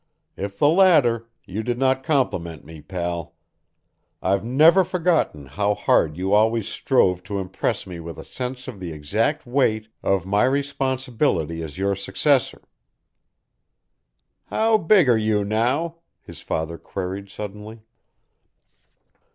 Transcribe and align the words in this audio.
If 0.35 0.57
the 0.57 0.67
latter, 0.67 1.29
you 1.45 1.61
did 1.61 1.77
not 1.77 2.01
compliment 2.03 2.65
me, 2.65 2.81
pal. 2.81 3.35
I've 4.19 4.43
never 4.43 4.83
forgotten 4.83 5.45
how 5.45 5.75
hard 5.75 6.17
you 6.17 6.33
always 6.33 6.67
strove 6.67 7.21
to 7.25 7.37
impress 7.37 7.85
me 7.85 7.99
with 7.99 8.17
a 8.17 8.25
sense 8.25 8.67
of 8.67 8.79
the 8.79 8.91
exact 8.91 9.45
weight 9.45 9.89
of 10.01 10.25
my 10.25 10.45
responsibility 10.45 11.61
as 11.61 11.77
your 11.77 11.93
successor." 11.95 12.63
"How 14.45 14.79
big 14.79 15.07
are 15.07 15.15
you 15.19 15.45
now?" 15.45 15.97
his 16.19 16.41
father 16.41 16.79
queried 16.79 17.29
suddenly. 17.29 17.83